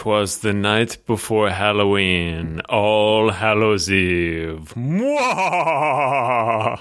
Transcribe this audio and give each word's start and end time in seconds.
'Twas 0.00 0.38
the 0.38 0.54
night 0.54 0.96
before 1.06 1.50
Halloween, 1.50 2.62
All 2.70 3.28
Hallows 3.28 3.90
Eve. 3.90 4.72
Mwah! 4.74 6.80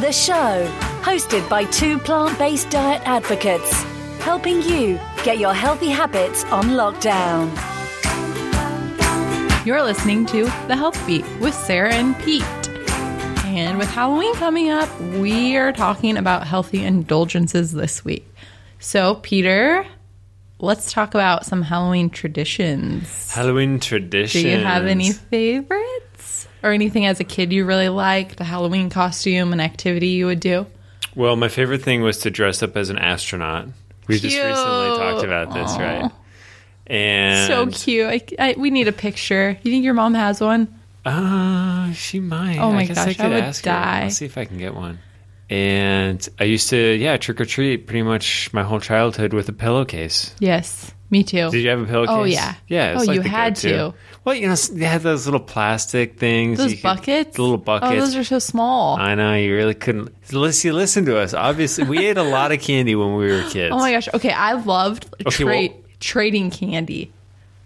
The 0.00 0.10
show, 0.10 0.66
hosted 1.02 1.46
by 1.50 1.64
two 1.64 1.98
plant 1.98 2.38
based 2.38 2.70
diet 2.70 3.02
advocates, 3.04 3.70
helping 4.20 4.62
you 4.62 4.98
get 5.22 5.38
your 5.38 5.52
healthy 5.52 5.90
habits 5.90 6.44
on 6.44 6.64
lockdown. 6.80 7.44
You're 9.66 9.82
listening 9.82 10.24
to 10.32 10.44
The 10.66 10.76
Health 10.76 10.98
Beat 11.06 11.26
with 11.40 11.52
Sarah 11.52 11.92
and 11.92 12.18
Pete. 12.20 12.59
And 13.50 13.78
with 13.78 13.90
Halloween 13.90 14.32
coming 14.36 14.70
up, 14.70 14.88
we 15.00 15.56
are 15.56 15.72
talking 15.72 16.16
about 16.16 16.46
healthy 16.46 16.84
indulgences 16.84 17.72
this 17.72 18.04
week. 18.04 18.32
So, 18.78 19.16
Peter, 19.16 19.84
let's 20.60 20.92
talk 20.92 21.14
about 21.14 21.44
some 21.44 21.60
Halloween 21.60 22.10
traditions. 22.10 23.28
Halloween 23.28 23.80
traditions. 23.80 24.44
Do 24.44 24.48
you 24.48 24.58
have 24.58 24.86
any 24.86 25.10
favorites? 25.10 26.46
Or 26.62 26.70
anything 26.70 27.06
as 27.06 27.18
a 27.18 27.24
kid 27.24 27.52
you 27.52 27.64
really 27.64 27.88
liked? 27.88 28.40
A 28.40 28.44
Halloween 28.44 28.88
costume, 28.88 29.52
an 29.52 29.58
activity 29.58 30.10
you 30.10 30.26
would 30.26 30.40
do? 30.40 30.64
Well, 31.16 31.34
my 31.34 31.48
favorite 31.48 31.82
thing 31.82 32.02
was 32.02 32.18
to 32.18 32.30
dress 32.30 32.62
up 32.62 32.76
as 32.76 32.88
an 32.88 32.98
astronaut. 32.98 33.66
We 34.06 34.20
just 34.20 34.36
recently 34.36 34.96
talked 34.96 35.24
about 35.24 35.52
this, 35.52 35.76
right? 35.76 36.08
And 36.86 37.48
So 37.48 37.66
cute. 37.66 38.06
I, 38.06 38.22
I, 38.38 38.54
we 38.56 38.70
need 38.70 38.86
a 38.86 38.92
picture. 38.92 39.58
You 39.60 39.72
think 39.72 39.84
your 39.84 39.94
mom 39.94 40.14
has 40.14 40.40
one? 40.40 40.79
Uh, 41.04 41.92
she 41.92 42.20
might. 42.20 42.58
Oh 42.58 42.72
my 42.72 42.80
I 42.80 42.84
guess 42.86 42.98
I 42.98 43.06
gosh, 43.06 43.16
could 43.16 43.26
I 43.26 43.28
would 43.30 43.44
ask 43.44 43.62
die. 43.64 43.96
her. 43.98 44.02
Let's 44.04 44.16
see 44.16 44.26
if 44.26 44.36
I 44.38 44.44
can 44.44 44.58
get 44.58 44.74
one. 44.74 44.98
And 45.48 46.26
I 46.38 46.44
used 46.44 46.70
to, 46.70 46.76
yeah, 46.94 47.16
trick 47.16 47.40
or 47.40 47.44
treat 47.44 47.86
pretty 47.86 48.02
much 48.02 48.52
my 48.52 48.62
whole 48.62 48.78
childhood 48.78 49.32
with 49.32 49.48
a 49.48 49.52
pillowcase. 49.52 50.32
Yes, 50.38 50.92
me 51.10 51.24
too. 51.24 51.50
Did 51.50 51.62
you 51.62 51.70
have 51.70 51.80
a 51.80 51.86
pillowcase? 51.86 52.14
Oh, 52.16 52.22
yeah. 52.22 52.54
yeah. 52.68 52.94
Oh, 52.96 53.02
like 53.02 53.14
you 53.16 53.20
had 53.22 53.54
go-to. 53.56 53.68
to. 53.68 53.94
Well, 54.24 54.36
you 54.36 54.46
know, 54.46 54.54
they 54.54 54.84
had 54.84 55.00
those 55.02 55.26
little 55.26 55.40
plastic 55.40 56.18
things. 56.20 56.58
Those 56.58 56.74
could- 56.74 56.82
buckets? 56.84 57.34
the 57.36 57.42
little 57.42 57.56
buckets. 57.58 57.90
Oh, 57.92 57.96
those 57.98 58.14
are 58.14 58.22
so 58.22 58.38
small. 58.38 58.96
I 58.96 59.16
know 59.16 59.34
you 59.34 59.52
really 59.56 59.74
couldn't. 59.74 60.12
Listen, 60.32 60.72
listen 60.74 61.04
to 61.06 61.18
us. 61.18 61.34
Obviously, 61.34 61.82
we 61.82 62.06
ate 62.06 62.16
a 62.18 62.22
lot 62.22 62.52
of 62.52 62.60
candy 62.60 62.94
when 62.94 63.16
we 63.16 63.26
were 63.32 63.42
kids. 63.50 63.72
Oh 63.74 63.78
my 63.78 63.90
gosh. 63.90 64.08
Okay, 64.14 64.30
I 64.30 64.52
loved 64.52 65.06
Okay, 65.26 65.30
trade 65.30 65.72
well- 65.72 65.80
trading 65.98 66.50
candy. 66.52 67.12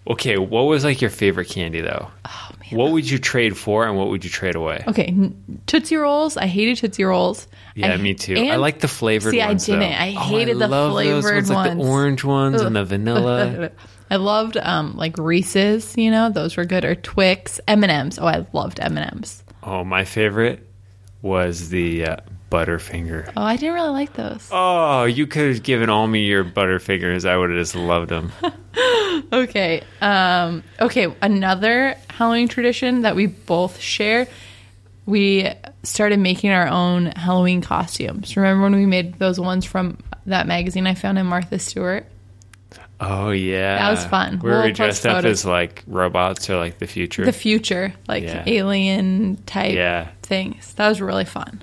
Okay, 0.07 0.39
what 0.39 0.63
was 0.63 0.85
like 0.85 1.03
your 1.03 1.11
favorite 1.11 1.49
candy 1.49 1.83
though? 1.83 2.09
Oh. 2.25 2.51
What 2.75 2.93
would 2.93 3.09
you 3.11 3.19
trade 3.19 3.57
for, 3.57 3.87
and 3.87 3.97
what 3.97 4.09
would 4.09 4.25
you 4.25 4.31
trade 4.31 4.55
away? 4.55 4.83
Okay, 4.87 5.15
Tootsie 5.67 5.97
Rolls. 5.97 6.37
I 6.37 6.47
hated 6.47 6.77
Tootsie 6.79 7.05
Rolls. 7.05 7.47
Yeah, 7.75 7.93
I- 7.93 7.97
me 7.97 8.15
too. 8.15 8.37
I 8.37 8.57
like 8.57 8.81
the 8.81 8.89
flavored 8.89 9.33
See, 9.33 9.41
I 9.41 9.55
didn't. 9.55 9.81
though. 9.81 9.87
I 9.87 10.15
Oh, 10.17 10.21
hated 10.29 10.59
the 10.59 10.69
love 10.69 10.93
those 10.95 11.23
flavored 11.25 11.35
ones, 11.35 11.51
like 11.51 11.77
the 11.79 11.85
orange 11.85 12.25
ones 12.25 12.61
and 12.61 12.77
the 12.77 12.85
vanilla. 12.85 13.71
I 14.11 14.17
loved 14.17 14.57
um 14.59 14.95
like 14.97 15.17
Reese's. 15.19 15.97
You 15.97 16.11
know, 16.11 16.31
those 16.31 16.57
were 16.57 16.65
good. 16.65 16.85
Or 16.85 16.95
Twix, 16.95 17.61
M 17.67 17.83
and 17.83 17.91
M's. 17.91 18.19
Oh, 18.19 18.27
I 18.27 18.47
loved 18.53 18.79
M 18.81 18.97
and 18.99 19.11
M's. 19.13 19.43
oh, 19.63 19.83
my 19.85 20.05
favorite 20.05 20.67
was 21.23 21.71
the 21.71 22.05
uh, 22.07 22.17
Butterfinger. 22.55 23.33
Oh, 23.37 23.43
I 23.43 23.57
didn't 23.57 23.75
really 23.75 23.89
like 23.91 24.13
those. 24.15 24.49
Oh, 24.53 25.05
you 25.05 25.27
could 25.27 25.49
have 25.55 25.63
given 25.65 25.91
all 25.91 26.07
me 26.07 26.25
your 26.25 26.45
Butterfingers. 26.45 27.29
I 27.29 27.37
would 27.37 27.51
have 27.51 27.59
just 27.59 27.75
loved 27.75 28.11
them. 28.11 28.33
Okay. 29.33 29.83
Um, 30.01 30.63
okay. 30.81 31.13
Another 31.23 31.97
Halloween 32.11 32.49
tradition 32.49 33.03
that 33.03 33.15
we 33.17 33.27
both 33.27 33.81
share. 33.81 34.27
We 35.07 35.49
started 35.85 36.19
making 36.19 36.51
our 36.51 36.67
own 36.67 37.07
Halloween 37.07 37.61
costumes. 37.63 38.37
Remember 38.37 38.65
when 38.65 38.75
we 38.75 38.87
made 38.87 39.15
those 39.19 39.39
ones 39.39 39.65
from 39.65 39.99
that 40.27 40.47
magazine 40.49 40.87
I 40.87 40.95
found 40.95 41.19
in 41.19 41.27
Martha 41.27 41.59
Stewart? 41.61 42.07
Oh 43.01 43.31
yeah, 43.31 43.79
That 43.79 43.91
was 43.91 44.05
fun. 44.05 44.41
We 44.43 44.51
were 44.51 44.71
dressed 44.73 45.07
up 45.07 45.25
as 45.25 45.45
like 45.45 45.83
robots 45.87 46.49
or 46.51 46.57
like 46.57 46.79
the 46.79 46.87
future. 46.87 47.25
The 47.25 47.33
future, 47.33 47.93
like 48.09 48.25
Yeah. 48.25 48.43
alien 48.47 49.37
type 49.47 49.75
Yeah. 49.75 50.09
things. 50.23 50.75
That 50.75 50.89
was 50.89 51.01
really 51.01 51.25
fun. 51.25 51.63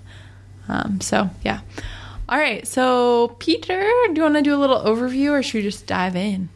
Um, 0.71 1.01
so 1.01 1.29
yeah. 1.43 1.59
All 2.29 2.37
right. 2.37 2.65
So 2.65 3.35
Peter, 3.39 3.79
do 3.79 4.13
you 4.15 4.21
want 4.21 4.35
to 4.35 4.41
do 4.41 4.55
a 4.55 4.57
little 4.57 4.79
overview, 4.79 5.31
or 5.31 5.43
should 5.43 5.55
we 5.55 5.61
just 5.63 5.85
dive 5.85 6.15
in? 6.15 6.49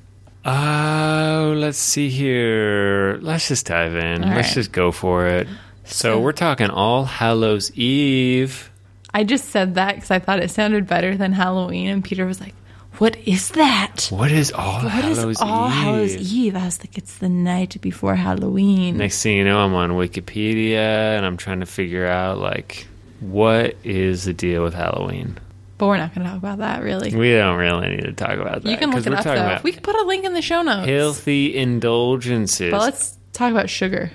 Oh, 0.46 1.54
let's 1.58 1.78
see 1.78 2.10
here. 2.10 3.18
Let's 3.22 3.48
just 3.48 3.66
dive 3.66 3.96
in. 3.96 4.24
All 4.24 4.30
let's 4.30 4.50
right. 4.50 4.54
just 4.54 4.72
go 4.72 4.92
for 4.92 5.28
it. 5.28 5.48
So 5.84 6.20
we're 6.20 6.34
talking 6.34 6.70
All 6.70 7.06
Hallows 7.06 7.72
Eve. 7.74 8.72
I 9.14 9.24
just 9.24 9.50
said 9.50 9.76
that 9.76 9.96
because 9.96 10.12
I 10.12 10.20
thought 10.20 10.40
it 10.40 10.52
sounded 10.52 10.88
better 10.88 11.16
than 11.16 11.32
Halloween, 11.32 11.88
and 11.88 12.04
Peter 12.04 12.26
was 12.26 12.40
like, 12.40 12.54
"What 12.98 13.18
is 13.26 13.50
that?" 13.50 14.08
What 14.12 14.32
is 14.32 14.52
All 14.52 14.82
What 14.84 15.06
is 15.06 15.18
Hallows 15.18 15.42
All 15.42 15.68
Eve? 15.68 15.74
Hallows 15.74 16.16
Eve? 16.16 16.56
I 16.56 16.66
was 16.66 16.80
like, 16.80 16.98
it's 16.98 17.18
the 17.18 17.30
night 17.30 17.80
before 17.82 18.16
Halloween. 18.16 18.98
Next 18.98 19.22
thing 19.24 19.38
you 19.38 19.46
know, 19.46 19.60
I'm 19.60 19.74
on 19.74 19.92
Wikipedia 19.92 21.18
and 21.18 21.26
I'm 21.26 21.38
trying 21.38 21.62
to 21.62 21.66
figure 21.66 22.06
out 22.06 22.38
like 22.40 22.88
what 23.20 23.76
is 23.84 24.26
the 24.26 24.34
deal 24.34 24.64
with 24.64 24.74
Halloween. 24.74 25.38
But 25.78 25.88
we're 25.88 25.98
not 25.98 26.16
going 26.16 26.26
to 26.26 26.32
talk 26.32 26.38
about 26.40 26.60
that, 26.60 26.84
really. 26.84 27.14
We 27.14 27.34
don't 27.34 27.58
really 27.58 27.90
need 27.90 28.04
to 28.04 28.14
talk 28.14 28.38
about 28.40 28.64
that. 28.64 28.70
you 28.70 28.78
can 28.78 28.92
look 28.92 29.06
it 29.06 29.14
up, 29.14 29.24
though. 29.26 29.34
about 29.34 29.64
We 29.64 29.74
can 29.74 29.82
put 29.82 29.96
a 29.96 30.04
link 30.04 30.24
in 30.24 30.34
the 30.34 30.42
show 30.42 30.62
notes. 30.62 30.88
healthy 30.88 31.56
indulgences. 31.56 32.72
But 32.72 32.82
let's 32.82 33.18
talk 33.34 33.52
about 33.52 33.70
sugar. 33.70 34.12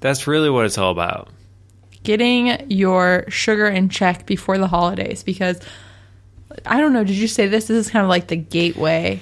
That's 0.00 0.26
really 0.28 0.50
what 0.50 0.64
it's 0.66 0.78
all 0.78 0.92
about. 0.92 1.30
Getting 2.04 2.70
your 2.70 3.24
sugar 3.28 3.66
in 3.66 3.88
check 3.88 4.24
before 4.24 4.56
the 4.58 4.68
holidays 4.68 5.24
because 5.24 5.60
I 6.64 6.80
don't 6.80 6.92
know, 6.92 7.02
did 7.04 7.16
you 7.16 7.26
say 7.28 7.48
this? 7.48 7.66
This 7.66 7.86
is 7.86 7.90
kind 7.90 8.04
of 8.04 8.08
like 8.08 8.28
the 8.28 8.36
gateway 8.36 9.18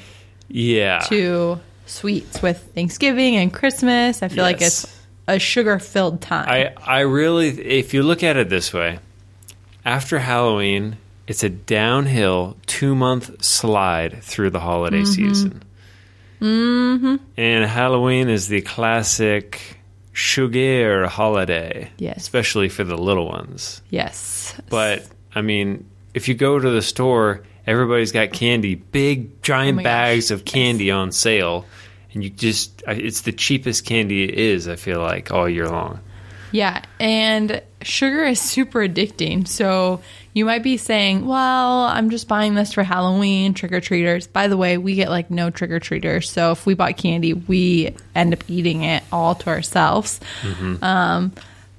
Yeah. 0.48 0.98
to 1.08 1.58
sweets 1.86 2.42
with 2.42 2.58
Thanksgiving 2.74 3.36
and 3.36 3.52
Christmas. 3.52 4.22
I 4.22 4.28
feel 4.28 4.44
like 4.44 4.60
it's 4.60 4.84
a 5.28 5.38
sugar 5.38 5.78
filled 5.78 6.20
time. 6.20 6.48
I 6.48 6.72
I 6.84 7.00
really 7.00 7.48
if 7.48 7.92
you 7.94 8.03
look 8.03 8.22
at 8.22 8.37
it 8.37 8.48
this 8.48 8.72
way, 8.72 8.98
after 9.84 10.19
Halloween, 10.20 10.97
it's 11.26 11.42
a 11.42 11.48
downhill 11.48 12.56
two 12.66 12.94
month 12.94 13.42
slide 13.44 14.22
through 14.22 14.50
the 14.50 14.60
holiday 14.60 15.03
Mm-hmm. 15.03 15.28
season. 15.28 15.62
Mm-hmm. 16.41 17.16
And 17.37 17.64
Halloween 17.64 18.28
is 18.28 18.48
the 18.48 18.60
classic 18.60 19.78
sugar 20.12 21.06
holiday, 21.06 21.91
Yes. 21.98 22.19
especially 22.19 22.69
for 22.69 22.84
the 22.84 22.97
little 22.97 23.26
ones. 23.26 23.82
yes. 23.91 24.54
But 24.69 25.06
I 25.34 25.43
mean, 25.43 25.88
if 26.14 26.28
you 26.28 26.34
go 26.34 26.58
to 26.58 26.70
the 26.70 26.82
store, 26.82 27.43
everybody's 27.66 28.12
got 28.12 28.32
candy, 28.32 28.75
big 28.76 29.43
giant 29.43 29.75
Oh 29.75 29.76
my 29.76 29.82
gosh, 29.82 29.91
bags 29.91 30.31
of 30.31 30.41
yes. 30.41 30.53
candy 30.53 30.91
on 30.91 31.12
sale, 31.12 31.64
and 32.16 32.25
you 32.25 32.31
just 32.31 32.82
it's 32.88 33.21
the 33.21 33.32
cheapest 33.32 33.84
candy 33.84 34.25
it 34.25 34.31
is. 34.31 34.66
I 34.66 34.77
feel 34.77 35.00
like 35.00 35.31
all 35.31 35.49
year 35.49 35.69
long. 35.69 36.00
Yeah, 36.50 36.82
and 36.99 37.60
sugar 37.82 38.25
is 38.25 38.41
super 38.41 38.81
addicting. 38.81 39.47
So 39.47 40.00
you 40.32 40.47
might 40.47 40.62
be 40.62 40.78
saying, 40.78 41.26
well, 41.26 41.82
I'm 41.82 42.09
just 42.09 42.26
buying 42.26 42.55
this 42.55 42.72
for 42.72 42.82
Halloween, 42.82 43.53
trick 43.53 43.72
or 43.72 43.81
treaters. 43.81 44.26
By 44.26 44.49
the 44.49 44.56
way, 44.56 44.78
we 44.78 44.94
get 44.94 45.10
like 45.10 45.31
no 45.31 45.50
trick 45.50 45.71
or 45.71 45.78
treaters. 45.78 46.31
So 46.31 46.53
if 46.53 46.65
we 46.65 46.72
bought 46.72 46.97
candy, 46.97 47.34
we 47.34 47.94
end 48.15 48.32
up 48.32 48.43
eating 48.49 48.82
it 48.84 49.03
all 49.12 49.34
to 49.34 49.50
ourselves. 49.50 50.19
Um, 50.82 51.32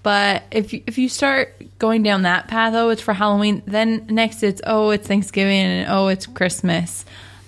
but 0.03 0.43
if, 0.51 0.71
if 0.73 0.99
you 0.99 1.09
start 1.09 1.55
going 1.79 2.03
down 2.03 2.21
that 2.23 2.47
path, 2.47 2.75
oh, 2.75 2.89
it's 2.89 3.01
for 3.01 3.13
Halloween, 3.13 3.63
then 3.65 4.05
next 4.09 4.43
it's, 4.43 4.61
oh, 4.65 4.91
it's 4.91 5.07
Thanksgiving 5.07 5.65
and 5.65 5.89
oh, 5.89 6.07
it's 6.09 6.27
Christmas. 6.27 7.05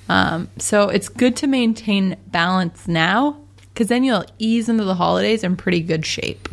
Um, 0.09 0.50
so 0.58 0.90
it's 0.90 1.08
good 1.08 1.36
to 1.38 1.47
maintain 1.47 2.18
balance 2.28 2.88
now 2.88 3.38
because 3.74 3.88
then 3.88 4.03
you'll 4.03 4.25
ease 4.40 4.68
into 4.68 4.84
the 4.84 4.96
holidays 4.96 5.44
in 5.44 5.56
pretty 5.56 5.81
good 5.81 6.06
shape. 6.06 6.50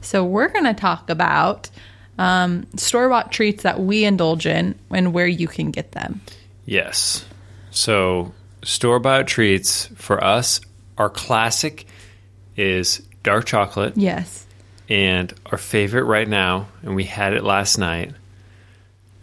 So 0.00 0.24
we're 0.24 0.48
going 0.48 0.64
to 0.64 0.74
talk 0.74 1.08
about 1.08 1.70
um, 2.18 2.66
store 2.76 3.08
bought 3.08 3.30
treats 3.32 3.62
that 3.62 3.80
we 3.80 4.04
indulge 4.04 4.46
in 4.46 4.78
and 4.90 5.12
where 5.14 5.26
you 5.26 5.48
can 5.48 5.70
get 5.70 5.92
them. 5.92 6.20
Yes. 6.64 7.24
So 7.70 8.32
store 8.64 8.98
bought 8.98 9.26
treats 9.26 9.86
for 9.96 10.22
us, 10.22 10.60
our 10.98 11.08
classic 11.10 11.86
is 12.56 13.00
dark 13.22 13.44
chocolate, 13.46 13.94
Yes. 13.96 14.46
and 14.88 15.32
our 15.46 15.58
favorite 15.58 16.04
right 16.04 16.28
now, 16.28 16.68
and 16.82 16.94
we 16.96 17.04
had 17.04 17.32
it 17.34 17.44
last 17.44 17.76
night, 17.78 18.12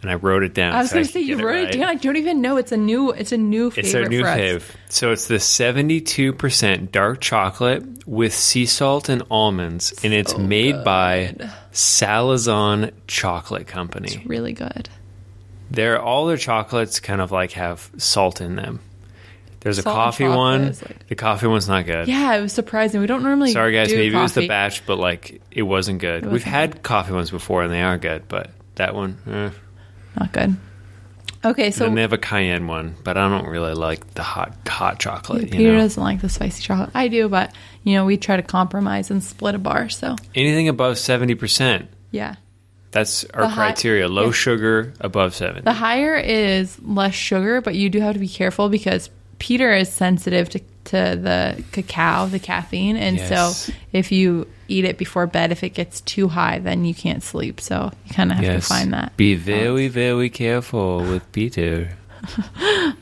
and 0.04 0.10
I 0.10 0.16
wrote 0.16 0.42
it 0.42 0.52
down. 0.52 0.74
I 0.74 0.82
was 0.82 0.90
so 0.90 0.96
going 0.96 1.06
to 1.06 1.12
say 1.12 1.20
you 1.20 1.38
wrote 1.38 1.56
it 1.56 1.64
right. 1.64 1.72
down. 1.72 1.84
I 1.84 1.94
don't 1.94 2.16
even 2.16 2.42
know 2.42 2.58
it's 2.58 2.72
a 2.72 2.76
new 2.76 3.10
it's 3.10 3.32
a 3.32 3.38
new 3.38 3.70
favorite 3.70 3.86
It's 3.86 3.94
our 3.94 4.04
new 4.06 4.22
us. 4.22 4.38
fave. 4.38 4.76
So 4.90 5.12
it's 5.12 5.28
the 5.28 5.36
72% 5.36 6.92
dark 6.92 7.22
chocolate 7.22 8.06
with 8.06 8.34
sea 8.34 8.66
salt 8.66 9.08
and 9.08 9.22
almonds, 9.30 9.94
and 10.04 10.12
it's 10.12 10.36
made 10.36 10.84
by 10.84 11.34
Salazon 11.72 12.90
Chocolate 13.06 13.66
Company. 13.66 14.22
Really 14.26 14.52
good. 14.52 14.90
They're 15.70 16.00
all 16.00 16.26
their 16.26 16.36
chocolates 16.36 17.00
kind 17.00 17.22
of 17.22 17.32
like 17.32 17.52
have 17.52 17.90
salt 17.96 18.42
in 18.42 18.56
them. 18.56 18.80
There's 19.60 19.78
a 19.78 19.82
Salt 19.82 19.96
and 19.96 20.04
coffee 20.04 20.28
one. 20.28 20.66
like- 20.66 21.08
the 21.08 21.14
coffee 21.14 21.46
one's 21.46 21.66
not 21.66 21.86
good. 21.86 22.08
Yeah, 22.08 22.34
it 22.36 22.42
was 22.42 22.52
surprising. 22.52 23.00
We 23.00 23.06
don't 23.06 23.22
normally. 23.22 23.52
Sorry 23.52 23.72
guys, 23.72 23.90
maybe 23.90 24.14
it 24.14 24.20
was 24.20 24.34
the 24.34 24.46
batch, 24.46 24.84
but 24.84 24.98
like 24.98 25.40
it 25.50 25.62
wasn't 25.62 26.00
good. 26.00 26.24
We've 26.24 26.32
wasn't 26.32 26.50
had 26.50 26.82
coffee 26.82 27.14
ones 27.14 27.30
before 27.30 27.62
and 27.62 27.72
they 27.72 27.80
are 27.80 27.96
good, 27.96 28.28
but 28.28 28.50
that 28.74 28.94
one, 28.94 29.16
eh. 29.26 29.50
Not 30.18 30.32
good. 30.32 30.56
Okay, 31.44 31.70
So 31.72 31.84
and 31.86 31.96
they 31.96 32.00
have 32.00 32.14
a 32.14 32.18
cayenne 32.18 32.66
one, 32.68 32.94
but 33.04 33.18
I 33.18 33.28
don't 33.28 33.46
really 33.46 33.74
like 33.74 34.14
the 34.14 34.22
hot 34.22 34.54
hot 34.66 34.98
chocolate. 34.98 35.42
You 35.42 35.48
Peter 35.50 35.72
know? 35.72 35.78
doesn't 35.78 36.02
like 36.02 36.22
the 36.22 36.30
spicy 36.30 36.62
chocolate. 36.62 36.90
I 36.94 37.08
do, 37.08 37.28
but 37.28 37.52
you 37.82 37.94
know 37.94 38.06
we 38.06 38.16
try 38.16 38.36
to 38.36 38.42
compromise 38.42 39.10
and 39.10 39.22
split 39.22 39.54
a 39.54 39.58
bar. 39.58 39.90
So 39.90 40.16
Anything 40.34 40.68
above 40.68 40.96
seventy 40.98 41.34
percent. 41.34 41.88
yeah, 42.12 42.36
That's 42.92 43.24
our 43.26 43.46
high- 43.46 43.66
criteria. 43.72 44.08
Low 44.08 44.26
yeah. 44.26 44.32
sugar, 44.32 44.94
above 45.00 45.34
seventy. 45.34 45.60
the 45.62 45.74
higher 45.74 46.16
is 46.16 46.80
less 46.82 47.14
sugar, 47.14 47.60
but 47.60 47.74
you 47.74 47.90
do 47.90 48.00
have 48.00 48.14
to 48.14 48.20
be 48.20 48.28
careful 48.28 48.70
because 48.70 49.10
Peter 49.38 49.70
is 49.74 49.92
sensitive 49.92 50.48
to 50.50 50.58
to 50.84 51.18
the 51.20 51.62
cacao, 51.72 52.26
the 52.26 52.38
caffeine, 52.38 52.96
and 52.96 53.18
Yes. 53.18 53.64
so 53.66 53.72
if 53.92 54.10
you 54.12 54.46
eat 54.68 54.84
it 54.84 54.98
before 54.98 55.26
bed, 55.26 55.52
if 55.52 55.62
it 55.62 55.70
gets 55.70 56.00
too 56.02 56.28
high, 56.28 56.58
then 56.58 56.84
you 56.84 56.94
can't 56.94 57.22
sleep. 57.22 57.60
So 57.60 57.92
you 58.06 58.14
kind 58.14 58.30
of 58.30 58.38
have 58.38 58.60
to 58.60 58.66
find 58.66 58.92
that. 58.92 59.16
Be 59.16 59.34
very, 59.34 59.88
very 59.88 60.30
careful 60.30 60.98
with 61.00 61.30
Peter. 61.32 61.90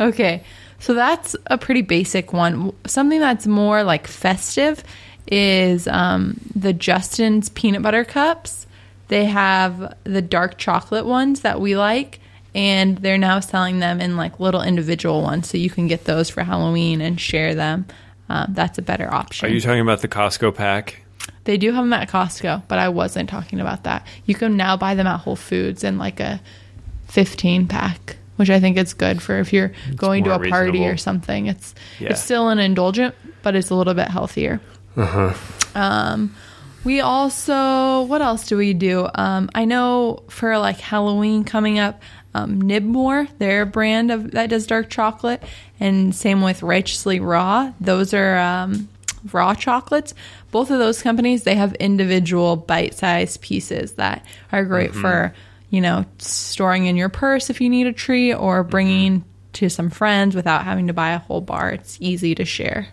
Okay, 0.01 0.43
so 0.81 0.95
that's 0.95 1.37
a 1.47 1.57
pretty 1.57 1.83
basic 1.83 2.33
one. 2.33 2.75
Something 2.87 3.21
that's 3.21 3.47
more 3.47 3.85
like 3.85 4.09
festive 4.09 4.83
is 5.29 5.87
um, 5.87 6.41
the 6.57 6.73
Justin's 6.73 7.49
peanut 7.51 7.83
butter 7.83 8.05
cups. 8.05 8.67
They 9.09 9.27
have 9.27 9.95
the 10.05 10.23
dark 10.23 10.59
chocolate 10.59 11.07
ones 11.07 11.41
that 11.43 11.61
we 11.61 11.77
like, 11.77 12.19
and 12.55 12.99
they're 12.99 13.19
now 13.19 13.39
selling 13.41 13.79
them 13.79 14.01
in 14.01 14.17
like 14.17 14.41
little 14.41 14.63
individual 14.63 15.23
ones, 15.23 15.49
so 15.49 15.57
you 15.57 15.71
can 15.71 15.87
get 15.87 16.05
those 16.05 16.31
for 16.31 16.43
Halloween 16.43 17.01
and 17.01 17.21
share 17.21 17.55
them. 17.55 17.87
Um, 18.29 18.47
that's 18.49 18.79
a 18.79 18.83
better 18.83 19.13
option. 19.13 19.47
Are 19.47 19.53
you 19.53 19.61
talking 19.61 19.81
about 19.81 20.01
the 20.01 20.09
Costco 20.09 20.55
pack? 20.55 21.03
They 21.45 21.57
do 21.57 21.73
have 21.73 21.85
them 21.85 21.93
at 21.93 22.09
Costco, 22.09 22.63
but 22.69 22.79
I 22.79 22.89
wasn't 22.89 23.29
talking 23.29 23.61
about 23.61 23.85
that. 23.85 24.07
You 24.27 24.35
can 24.35 24.57
now 24.57 24.77
buy 24.77 24.95
them 24.95 25.07
at 25.07 25.19
Whole 25.21 25.37
Foods 25.37 25.83
in 25.85 25.99
like 25.99 26.21
a 26.21 26.41
15 27.09 27.67
pack, 27.67 28.17
which 28.37 28.49
I 28.51 28.61
think 28.61 28.77
is 28.77 28.95
good 28.95 29.21
for 29.21 29.39
if 29.39 29.53
you're 29.53 29.73
going 29.97 30.25
to 30.25 30.31
a 30.35 30.39
more 30.39 30.49
party 30.49 30.71
reasonable. 30.73 30.93
or 30.95 30.97
something. 30.97 31.47
It's 31.47 31.75
Yeah. 31.99 32.11
it's 32.11 32.23
still 32.23 32.49
an 32.49 32.59
indulgent, 32.59 33.15
but 33.43 33.55
it's 33.57 33.71
a 33.71 33.75
little 33.75 33.95
bit 33.95 34.09
healthier. 34.09 34.61
Um, 35.75 36.35
we 36.85 37.01
also 37.01 38.03
what 38.03 38.23
else 38.23 38.47
do 38.47 38.57
we 38.57 38.75
do? 38.75 39.09
Um, 39.15 39.51
I 39.55 39.65
know 39.65 40.23
for 40.29 40.59
like 40.59 40.79
Halloween 40.79 41.45
coming 41.45 41.79
up, 41.79 42.03
um, 42.35 42.61
Nibmor, 42.63 43.29
their 43.39 43.65
brand 43.67 44.11
of 44.11 44.33
that 44.33 44.51
does 44.51 44.67
dark 44.67 44.91
chocolate, 44.91 45.43
and 45.81 46.15
same 46.15 46.41
with 46.43 46.63
Righteously 46.63 47.21
Raw. 47.21 47.73
Those 47.81 48.15
are 48.15 48.39
um, 48.39 48.89
raw 49.33 49.55
chocolates. 49.55 50.15
Both 50.51 50.71
of 50.71 50.79
those 50.79 51.03
companies 51.03 51.45
they 51.45 51.55
have 51.55 51.75
individual 51.75 52.57
bite-sized 52.57 53.41
pieces 53.41 53.93
that 53.93 54.25
are 54.51 54.65
great 54.65 54.91
mm-hmm. 54.91 55.01
for 55.01 55.35
you 55.71 55.81
know 55.81 56.05
storing 56.19 56.87
in 56.87 56.97
your 56.97 57.09
purse 57.09 57.51
if 57.51 57.61
you 57.61 57.69
need 57.71 57.87
a 57.87 57.93
treat 57.93 58.35
or 58.35 58.63
mm-hmm. 58.63 58.71
bringing 58.71 59.25
to 59.55 59.69
some 59.69 59.91
friends 59.91 60.35
without 60.35 60.65
having 60.65 60.87
to 60.87 60.93
buy 60.93 61.11
a 61.11 61.19
whole 61.19 61.41
bar. 61.41 61.71
It's 61.71 61.99
easy 62.01 62.35
to 62.35 62.45
share. 62.45 62.89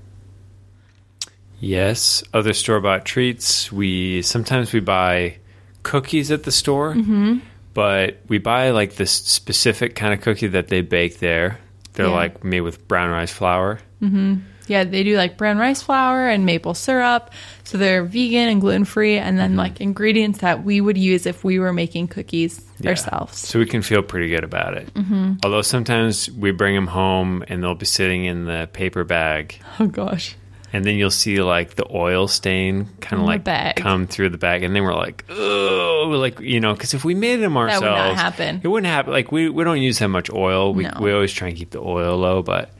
Yes. 1.59 2.23
Other 2.33 2.53
store 2.53 2.79
bought 2.79 3.05
treats. 3.05 3.71
We 3.71 4.21
sometimes 4.21 4.71
we 4.73 4.79
buy 4.79 5.37
cookies 5.83 6.31
at 6.31 6.43
the 6.43 6.51
store, 6.51 6.93
mm-hmm. 6.93 7.39
but 7.73 8.19
we 8.27 8.37
buy 8.37 8.71
like 8.71 8.95
this 8.95 9.11
specific 9.11 9.95
kind 9.95 10.13
of 10.13 10.21
cookie 10.21 10.47
that 10.47 10.67
they 10.67 10.81
bake 10.81 11.19
there. 11.19 11.59
They're 11.93 12.07
Yeah. 12.07 12.13
like 12.13 12.43
made 12.43 12.61
with 12.61 12.87
brown 12.87 13.09
rice 13.09 13.31
flour. 13.31 13.79
Mm-hmm. 14.01 14.35
Yeah, 14.69 14.83
they 14.83 15.04
do 15.04 15.18
like 15.18 15.36
brown 15.38 15.57
rice 15.57 15.81
flour 15.81 16.27
and 16.30 16.45
maple 16.45 16.74
syrup. 16.74 17.31
So 17.63 17.77
they're 17.77 18.04
vegan 18.04 18.50
and 18.50 18.62
gluten 18.62 18.86
free, 18.86 19.18
and 19.18 19.38
then 19.38 19.56
like 19.56 19.81
ingredients 19.81 20.39
that 20.39 20.63
we 20.63 20.80
would 20.81 20.98
use 20.98 21.25
if 21.25 21.44
we 21.44 21.60
were 21.60 21.74
making 21.74 22.07
cookies 22.07 22.62
Yeah. 22.80 22.92
ourselves. 22.92 23.38
So 23.38 23.60
we 23.60 23.66
can 23.66 23.81
feel 23.81 24.01
pretty 24.01 24.30
good 24.30 24.44
about 24.44 24.75
it. 24.77 24.94
Mm-hmm. 24.94 25.33
Although 25.44 25.62
sometimes 25.63 26.30
we 26.31 26.51
bring 26.51 26.74
them 26.75 26.88
home 26.88 27.44
and 27.48 27.62
they'll 27.63 27.75
be 27.75 27.86
sitting 27.86 28.25
in 28.25 28.45
the 28.45 28.69
paper 28.74 29.04
bag, 29.04 29.60
Oh 29.80 29.86
gosh. 29.88 30.36
and 30.74 30.83
then 30.86 30.95
you'll 30.95 31.12
see 31.12 31.42
like 31.44 31.75
the 31.75 31.86
oil 31.94 32.27
stain 32.27 32.88
kind 33.01 33.22
of 33.22 33.27
like 33.27 33.44
bag. 33.44 33.75
come 33.75 34.07
through 34.07 34.30
the 34.30 34.38
bag, 34.39 34.63
and 34.63 34.75
then 34.75 34.83
we're 34.83 34.95
like, 34.95 35.25
oh, 35.30 36.15
like 36.18 36.39
you 36.39 36.60
know, 36.60 36.74
because 36.74 36.94
if 36.95 37.06
we 37.06 37.13
made 37.13 37.36
them 37.38 37.56
ourselves, 37.56 37.83
that 37.83 37.92
would 37.92 38.15
not 38.15 38.18
happen. 38.18 38.62
It 38.63 38.68
wouldn't 38.68 38.92
happen. 38.92 39.12
Like 39.13 39.31
we 39.31 39.48
we 39.50 39.63
don't 39.63 39.81
use 39.81 40.00
that 40.00 40.10
much 40.10 40.31
oil. 40.31 40.74
We 40.74 40.83
No. 40.86 40.94
we 41.01 41.12
always 41.12 41.31
try 41.31 41.50
and 41.50 41.57
keep 41.57 41.69
the 41.72 41.81
oil 41.81 42.18
low, 42.18 42.42
but. 42.42 42.72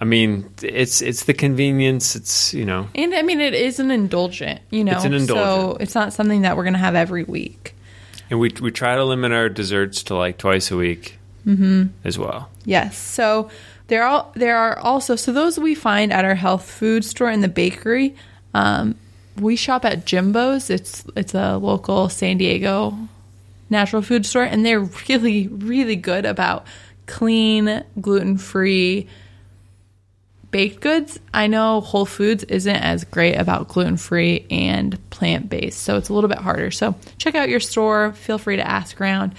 I 0.00 0.04
mean, 0.04 0.50
it's 0.62 1.00
it's 1.00 1.24
the 1.24 1.32
convenience. 1.34 2.16
It's 2.16 2.52
you 2.52 2.64
know, 2.66 2.88
And 2.94 3.14
I 3.14 3.22
mean, 3.22 3.40
it 3.40 3.54
is 3.54 3.80
an 3.80 3.90
indulgent, 3.90 4.60
you 4.70 4.84
know. 4.84 4.92
It's 4.92 5.04
an 5.04 5.12
So 5.12 5.16
indulgent. 5.34 5.82
it's 5.82 5.94
not 5.94 6.12
something 6.12 6.42
that 6.42 6.56
we're 6.56 6.64
going 6.64 6.74
to 6.74 6.78
have 6.78 6.94
every 6.94 7.24
week. 7.24 7.74
and 8.30 8.38
we 8.38 8.52
we 8.60 8.70
try 8.70 8.94
to 8.96 9.04
limit 9.04 9.32
our 9.32 9.48
desserts 9.48 10.02
to 10.04 10.14
like 10.14 10.36
twice 10.38 10.70
a 10.70 10.76
week, 10.76 11.18
mm-hmm. 11.46 11.84
as 12.04 12.18
well. 12.18 12.50
Yes. 12.64 12.98
So 12.98 13.50
there 13.88 14.04
are 14.04 14.26
there 14.34 14.56
are 14.58 14.78
also 14.78 15.16
so 15.16 15.32
those 15.32 15.58
we 15.58 15.74
find 15.74 16.12
at 16.12 16.24
our 16.24 16.34
health 16.34 16.68
food 16.70 17.04
store 17.04 17.30
in 17.30 17.40
the 17.40 17.48
bakery. 17.48 18.14
Um, 18.52 18.96
we 19.40 19.56
shop 19.56 19.84
at 19.84 20.04
Jimbo's. 20.04 20.68
It's 20.70 21.04
it's 21.16 21.34
a 21.34 21.56
local 21.56 22.08
San 22.10 22.36
Diego 22.38 22.96
natural 23.70 24.02
food 24.02 24.26
store, 24.26 24.42
and 24.44 24.64
they're 24.66 24.80
really 25.08 25.48
really 25.48 25.96
good 25.96 26.26
about 26.26 26.66
clean, 27.06 27.82
gluten 28.00 28.36
free 28.36 29.06
baked 30.56 30.80
goods. 30.80 31.20
I 31.34 31.48
know 31.48 31.82
Whole 31.82 32.06
Foods 32.06 32.42
isn't 32.44 32.76
as 32.76 33.04
great 33.04 33.34
about 33.34 33.68
gluten 33.68 33.98
free 33.98 34.46
and 34.50 34.98
plant 35.10 35.50
based, 35.50 35.82
so 35.82 35.98
it's 35.98 36.08
a 36.08 36.14
little 36.14 36.30
bit 36.30 36.38
harder. 36.38 36.70
So 36.70 36.94
check 37.18 37.34
out 37.34 37.50
your 37.50 37.60
store. 37.60 38.14
Feel 38.14 38.38
free 38.38 38.56
to 38.56 38.66
ask 38.66 38.98
around. 38.98 39.34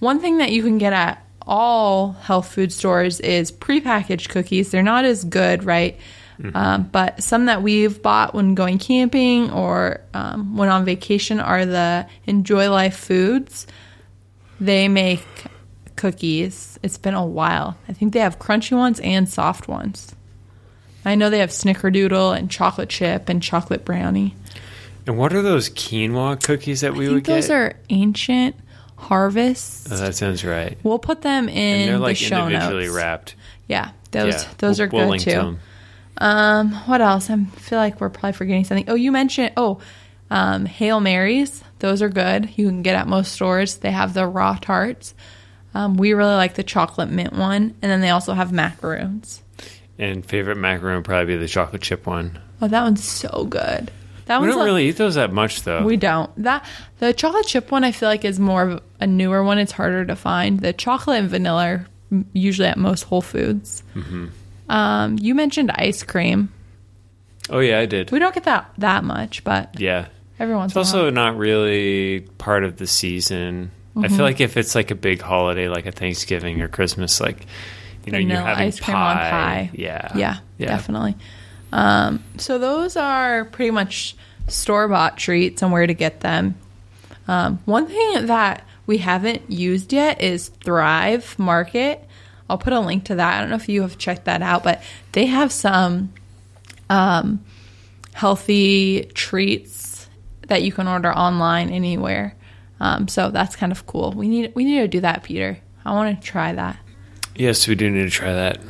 One 0.00 0.18
thing 0.18 0.38
that 0.38 0.50
you 0.50 0.64
can 0.64 0.78
get 0.78 0.92
at 0.92 1.24
all 1.46 2.14
health 2.14 2.48
food 2.52 2.72
stores 2.72 3.20
is 3.20 3.52
prepackaged 3.52 4.28
cookies. 4.28 4.72
They're 4.72 4.82
not 4.82 5.04
as 5.04 5.22
good, 5.22 5.62
right? 5.62 6.00
Um, 6.52 6.88
but 6.90 7.22
some 7.22 7.46
that 7.46 7.62
we've 7.62 8.02
bought 8.02 8.34
when 8.34 8.56
going 8.56 8.78
camping 8.78 9.52
or 9.52 10.00
um, 10.14 10.56
when 10.56 10.68
on 10.68 10.84
vacation 10.84 11.38
are 11.38 11.64
the 11.64 12.08
Enjoy 12.26 12.68
Life 12.68 12.96
Foods. 12.96 13.68
They 14.60 14.88
make 14.88 15.24
cookies. 15.94 16.76
It's 16.82 16.98
been 16.98 17.14
a 17.14 17.24
while. 17.24 17.76
I 17.88 17.92
think 17.92 18.14
they 18.14 18.20
have 18.20 18.40
crunchy 18.40 18.76
ones 18.76 18.98
and 18.98 19.28
soft 19.28 19.68
ones. 19.68 20.16
I 21.04 21.14
know 21.14 21.30
they 21.30 21.38
have 21.38 21.50
snickerdoodle 21.50 22.36
and 22.36 22.50
chocolate 22.50 22.88
chip 22.88 23.28
and 23.28 23.42
chocolate 23.42 23.84
brownie. 23.84 24.34
And 25.06 25.16
what 25.16 25.32
are 25.32 25.42
those 25.42 25.70
quinoa 25.70 26.42
cookies 26.42 26.82
that 26.82 26.94
we 26.94 27.08
would 27.08 27.24
those 27.24 27.46
get? 27.46 27.48
Those 27.48 27.50
are 27.50 27.74
ancient 27.88 28.56
harvests. 28.96 29.90
Oh, 29.90 29.96
that 29.96 30.14
sounds 30.14 30.44
right. 30.44 30.76
We'll 30.82 30.98
put 30.98 31.22
them 31.22 31.48
in 31.48 31.56
And 31.88 32.02
they're 32.02 32.08
the 32.08 32.14
show 32.14 32.46
individually 32.46 32.84
notes. 32.84 32.94
wrapped. 32.96 33.34
Yeah, 33.66 33.90
those 34.10 34.34
yeah, 34.34 34.48
those 34.58 34.78
we'll- 34.78 34.88
are 34.88 34.90
we'll 34.92 35.10
good 35.12 35.20
too. 35.20 35.30
'em. 35.30 35.58
Um, 36.18 36.72
what 36.86 37.00
else? 37.00 37.30
I 37.30 37.42
feel 37.56 37.78
like 37.78 37.98
we're 38.00 38.10
probably 38.10 38.32
forgetting 38.32 38.64
something. 38.64 38.84
Oh, 38.88 38.94
you 38.94 39.10
mentioned 39.10 39.52
oh, 39.56 39.80
um, 40.30 40.66
Hail 40.66 41.00
Merrys. 41.00 41.62
Those 41.78 42.02
are 42.02 42.10
good. 42.10 42.50
You 42.58 42.66
can 42.66 42.82
get 42.82 42.94
at 42.94 43.08
most 43.08 43.32
stores. 43.32 43.76
They 43.78 43.90
have 43.90 44.12
the 44.12 44.26
raw 44.26 44.58
tarts. 44.60 45.14
Um, 45.72 45.94
we 45.96 46.12
really 46.12 46.34
like 46.34 46.54
the 46.54 46.62
chocolate 46.62 47.08
mint 47.10 47.32
one, 47.32 47.74
and 47.80 47.90
then 47.90 48.00
they 48.02 48.10
also 48.10 48.34
have 48.34 48.52
macaroons. 48.52 49.40
And 50.00 50.24
favorite 50.24 50.56
macaron 50.58 50.96
would 50.96 51.04
probably 51.04 51.34
be 51.34 51.36
the 51.36 51.46
chocolate 51.46 51.82
chip 51.82 52.06
one. 52.06 52.38
Oh, 52.62 52.66
that 52.68 52.82
one's 52.82 53.04
so 53.04 53.44
good. 53.48 53.90
That 54.26 54.40
We 54.40 54.46
one's 54.46 54.52
don't 54.54 54.58
like- 54.60 54.66
really 54.66 54.88
eat 54.88 54.96
those 54.96 55.16
that 55.16 55.32
much 55.32 55.62
though. 55.62 55.84
We 55.84 55.96
don't. 55.96 56.30
That 56.42 56.64
the 57.00 57.12
chocolate 57.12 57.46
chip 57.46 57.70
one 57.70 57.84
I 57.84 57.92
feel 57.92 58.08
like 58.08 58.24
is 58.24 58.40
more 58.40 58.62
of 58.62 58.82
a 59.00 59.06
newer 59.06 59.44
one. 59.44 59.58
It's 59.58 59.72
harder 59.72 60.04
to 60.06 60.16
find. 60.16 60.58
The 60.60 60.72
chocolate 60.72 61.18
and 61.20 61.28
vanilla 61.28 61.64
are 61.66 61.86
m- 62.10 62.26
usually 62.32 62.68
at 62.68 62.78
most 62.78 63.02
Whole 63.02 63.20
Foods. 63.22 63.82
Mm-hmm. 63.94 64.26
Um, 64.72 65.18
you 65.20 65.34
mentioned 65.34 65.70
ice 65.74 66.02
cream. 66.02 66.50
oh 67.50 67.58
yeah, 67.58 67.78
I 67.80 67.86
did. 67.86 68.10
We 68.12 68.18
don't 68.20 68.34
get 68.34 68.44
that 68.44 68.70
that 68.78 69.04
much, 69.04 69.42
but 69.44 69.78
Yeah. 69.80 70.06
every 70.38 70.54
once 70.54 70.70
It's 70.72 70.76
in 70.76 70.78
a 70.78 70.82
also 70.82 71.02
while. 71.04 71.12
not 71.12 71.36
really 71.36 72.20
part 72.38 72.64
of 72.64 72.76
the 72.78 72.86
season. 72.86 73.70
I 73.96 74.00
Mm-hmm. 74.06 74.16
feel 74.16 74.24
like 74.24 74.40
if 74.40 74.56
it's 74.56 74.74
like 74.76 74.90
a 74.92 74.94
big 74.94 75.20
holiday 75.20 75.68
like 75.68 75.84
a 75.86 75.92
Thanksgiving 75.92 76.62
or 76.62 76.68
Christmas, 76.68 77.20
like 77.20 77.44
you 78.04 78.12
know, 78.12 78.18
you're 78.18 78.28
Vanilla 78.28 78.46
having 78.46 78.66
ice 78.66 78.80
cream 78.80 78.94
pie. 78.94 79.10
on 79.10 79.16
pie. 79.16 79.70
Yeah. 79.74 80.12
Yeah, 80.14 80.38
definitely. 80.58 81.16
Um, 81.72 82.22
so 82.36 82.58
those 82.58 82.96
are 82.96 83.44
pretty 83.44 83.70
much 83.70 84.16
store 84.48 84.88
bought 84.88 85.16
treats 85.16 85.62
and 85.62 85.72
where 85.72 85.86
to 85.86 85.94
get 85.94 86.20
them. 86.20 86.56
Um, 87.28 87.60
one 87.64 87.86
thing 87.86 88.26
that 88.26 88.64
we 88.86 88.98
haven't 88.98 89.50
used 89.50 89.92
yet 89.92 90.20
is 90.20 90.48
Thrive 90.48 91.38
Market. 91.38 92.04
I'll 92.48 92.58
put 92.58 92.72
a 92.72 92.80
link 92.80 93.04
to 93.04 93.14
that. 93.14 93.36
I 93.36 93.40
don't 93.40 93.50
know 93.50 93.56
if 93.56 93.68
you 93.68 93.82
have 93.82 93.98
checked 93.98 94.24
that 94.24 94.42
out, 94.42 94.64
but 94.64 94.82
they 95.12 95.26
have 95.26 95.52
some 95.52 96.12
um, 96.88 97.44
healthy 98.12 99.04
treats 99.14 100.08
that 100.48 100.62
you 100.62 100.72
can 100.72 100.88
order 100.88 101.12
online 101.12 101.70
anywhere. 101.70 102.34
Um, 102.80 103.06
so 103.06 103.30
that's 103.30 103.54
kind 103.54 103.70
of 103.70 103.86
cool. 103.86 104.12
We 104.12 104.26
need 104.26 104.52
we 104.56 104.64
need 104.64 104.80
to 104.80 104.88
do 104.88 105.00
that, 105.00 105.22
Peter. 105.22 105.58
I 105.84 105.92
want 105.92 106.20
to 106.20 106.26
try 106.26 106.52
that. 106.52 106.76
Yes, 107.40 107.66
we 107.66 107.74
do 107.74 107.88
need 107.88 108.02
to 108.02 108.10
try 108.10 108.34
that. 108.34 108.60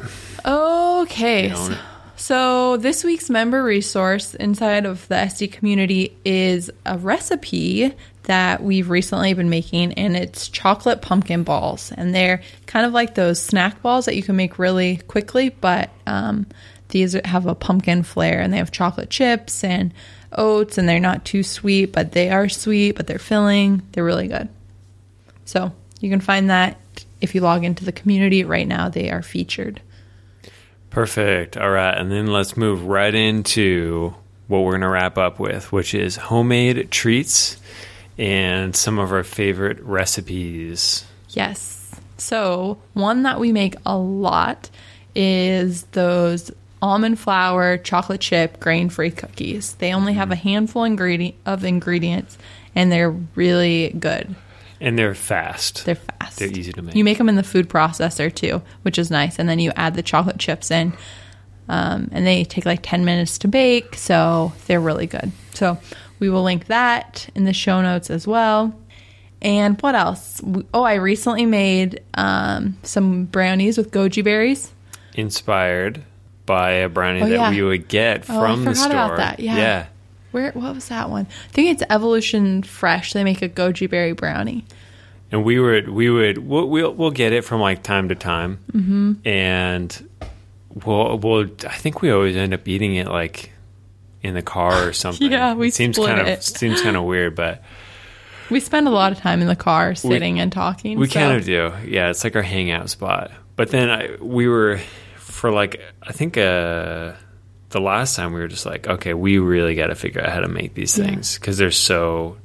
Okay. 0.45 1.53
So. 1.53 1.77
So, 2.15 2.77
this 2.77 3.03
week's 3.03 3.29
member 3.29 3.65
resource 3.65 4.35
inside 4.35 4.87
of 4.87 5.09
the 5.09 5.17
SD 5.17 5.50
community 5.50 6.17
is 6.25 6.71
a 6.87 6.97
recipe 6.99 7.95
that 8.25 8.62
we've 8.62 8.89
recently 8.89 9.35
been 9.35 9.50
making, 9.50 9.95
and 9.95 10.15
it's 10.15 10.49
chocolate 10.49 11.03
pumpkin 11.03 11.43
balls. 11.43 11.93
And 11.97 12.15
they're 12.15 12.43
kind 12.67 12.87
of 12.87 12.93
like 12.93 13.15
those 13.15 13.43
snack 13.43 13.83
balls 13.83 14.05
that 14.05 14.15
you 14.15 14.23
can 14.23 14.37
make 14.37 14.59
really 14.59 14.99
quickly, 14.99 15.49
but 15.49 15.91
um, 16.07 16.47
these 16.91 17.15
have 17.25 17.47
a 17.47 17.55
pumpkin 17.57 18.05
flair 18.05 18.41
and 18.41 18.53
they 18.53 18.59
have 18.59 18.71
chocolate 18.71 19.11
chips 19.11 19.65
and 19.65 19.93
oats, 20.31 20.79
and 20.79 20.89
they're 20.89 21.00
not 21.00 21.25
too 21.25 21.43
sweet, 21.43 21.87
but 21.87 22.12
they 22.12 22.31
are 22.31 22.49
sweet, 22.49 22.93
but 22.93 23.09
they're 23.09 23.19
filling. 23.19 23.83
They're 23.93 24.05
really 24.05 24.29
good. 24.29 24.49
So, 25.45 25.73
you 26.00 26.09
can 26.09 26.21
find 26.21 26.50
that 26.50 26.79
if 27.21 27.35
you 27.35 27.41
log 27.41 27.65
into 27.65 27.85
the 27.85 27.93
community 27.93 28.45
right 28.45 28.67
now, 28.67 28.89
they 28.89 29.11
are 29.11 29.23
featured. 29.23 29.81
Perfect. 30.91 31.57
All 31.57 31.71
right. 31.71 31.97
And 31.97 32.11
then 32.11 32.27
let's 32.27 32.57
move 32.57 32.85
right 32.85 33.15
into 33.15 34.15
what 34.49 34.61
we're 34.61 34.73
going 34.73 34.81
to 34.83 34.89
wrap 34.89 35.17
up 35.17 35.39
with, 35.39 35.71
which 35.71 35.95
is 35.95 36.17
homemade 36.17 36.91
treats 36.91 37.57
and 38.19 38.75
some 38.75 38.99
of 38.99 39.12
our 39.12 39.23
favorite 39.23 39.81
recipes. 39.81 41.05
Yes. 41.31 41.91
So, 42.19 42.79
one 42.93 43.23
that 43.23 43.41
we 43.41 43.53
make 43.53 43.77
a 43.87 43.97
lot 43.97 44.69
is 45.15 45.85
those 45.93 46.50
almond 46.83 47.19
flour 47.19 47.79
chocolate 47.79 48.21
chip 48.21 48.59
grain 48.59 48.89
free 48.89 49.11
cookies. 49.11 49.75
They 49.75 49.93
only 49.95 50.15
have 50.15 50.27
mm-hmm. 50.27 50.33
a 50.33 50.37
handful 50.37 50.85
ingredient 50.85 51.37
of 51.47 51.65
ingredients 51.65 52.37
and 52.75 52.91
they're 52.91 53.11
really 53.11 53.91
good. 53.99 54.35
And 54.81 54.99
they're 54.99 55.15
fast. 55.15 55.85
They're 55.85 55.95
fast. 55.97 56.39
They're 56.39 56.49
easy 56.49 56.73
to 56.73 56.83
make. 56.83 56.95
You 56.95 57.05
make 57.05 57.19
them 57.19 57.29
in 57.29 57.35
the 57.37 57.43
food 57.43 57.69
processor 57.69 58.35
too, 58.35 58.63
which 58.83 58.99
is 58.99 59.11
nice. 59.11 59.39
And 59.39 59.49
then 59.49 59.59
you 59.59 59.73
add 59.77 59.95
the 59.95 60.03
chocolate 60.03 60.39
chips 60.39 60.71
in. 60.71 60.93
Um, 61.69 62.09
and 62.13 62.27
they 62.27 62.45
take 62.45 62.65
like 62.65 62.81
10 62.83 63.05
minutes 63.05 63.39
to 63.39 63.49
bake. 63.49 63.95
So 63.95 64.53
they're 64.67 64.81
really 64.81 65.07
good. 65.07 65.33
So 65.55 65.79
we 66.19 66.31
will 66.31 66.43
link 66.43 66.67
that 66.67 67.29
in 67.35 67.45
the 67.45 67.53
show 67.53 67.83
notes 67.83 68.11
as 68.11 68.27
well. 68.27 68.75
And 69.43 69.81
what 69.81 69.95
else? 69.95 70.41
Oh, 70.75 70.83
I 70.83 70.95
recently 70.95 71.47
made 71.47 72.03
um, 72.15 72.77
some 72.83 73.25
brownies 73.27 73.79
with 73.79 73.91
goji 73.91 74.23
berries. 74.25 74.73
Inspired 75.15 76.03
by 76.47 76.71
a 76.71 76.89
brownie 76.89 77.23
Oh, 77.23 77.29
that 77.29 77.31
yeah. 77.35 77.51
we 77.51 77.63
would 77.63 77.87
get 77.89 78.25
Oh, 78.29 78.41
from 78.41 78.65
the 78.65 78.75
store. 78.75 78.91
about 78.91 79.17
that. 79.19 79.41
Yeah. 79.41 79.57
yeah. 79.57 79.87
Where? 80.33 80.53
What 80.53 80.75
was 80.75 80.89
that 80.89 81.11
one? 81.11 81.27
I 81.49 81.53
think 81.53 81.71
it's 81.71 81.83
Evolution 81.91 82.63
Fresh. 82.63 83.13
They 83.13 83.25
make 83.25 83.43
a 83.43 83.49
goji 83.49 83.89
berry 83.89 84.13
brownie. 84.13 84.65
and 85.33 85.45
we 85.45 85.59
would 85.61 85.89
we 85.89 86.11
would 86.11 86.39
we'll 86.39 86.69
we'll, 86.69 86.93
we'll 86.93 87.11
get 87.11 87.33
it 87.33 87.45
from 87.45 87.61
like 87.61 87.83
time 87.83 88.09
to 88.09 88.15
time, 88.15 88.59
mm-hmm. 88.73 89.13
and 89.27 90.09
we'll 90.85 91.19
we'll 91.19 91.45
I 91.67 91.77
think 91.77 92.03
we 92.03 92.11
always 92.11 92.37
end 92.37 92.55
up 92.55 92.67
eating 92.69 92.95
it 92.97 93.09
like 93.09 93.53
in 94.23 94.35
the 94.35 94.43
car 94.43 94.89
or 94.89 94.93
something. 95.05 95.31
Yeah, 95.33 95.55
we 95.55 95.69
it 95.69 95.75
seems 95.75 95.97
kind 95.99 96.21
of 96.29 96.43
seems 96.43 96.81
kind 96.83 96.97
of 96.97 97.05
weird, 97.13 97.35
but 97.35 97.63
We 98.51 98.61
spend 98.61 98.87
a 98.89 98.91
lot 98.91 99.13
of 99.13 99.19
time 99.19 99.41
in 99.41 99.47
the 99.49 99.57
car 99.57 99.95
sitting 99.95 100.41
and 100.41 100.53
talking. 100.53 100.99
we 100.99 101.07
so- 101.09 101.21
kind 101.21 101.37
of 101.37 101.45
do. 101.45 101.73
Yeah, 101.87 102.11
it's 102.11 102.23
like 102.25 102.37
our 102.37 102.43
hangout 102.43 102.91
spot. 102.91 103.31
But 103.57 103.71
then 103.71 103.91
I, 103.91 104.17
we 104.21 104.49
were 104.49 104.81
for 105.17 105.51
like 105.53 105.81
I 106.03 106.13
think 106.13 106.37
uh 106.37 107.13
the 107.71 107.81
last 107.81 108.17
time 108.17 108.33
we 108.33 108.41
were 108.41 108.49
just 108.49 108.67
like, 108.67 108.87
okay, 108.87 109.15
we 109.15 109.39
really 109.39 109.75
got 109.75 109.89
to 109.89 109.95
figure 109.95 110.21
out 110.21 110.31
how 110.31 110.41
to 110.41 110.49
make 110.49 110.75
these 110.75 110.95
things 110.95 111.39
because 111.39 111.57
they're 111.57 111.71
so 111.71 112.37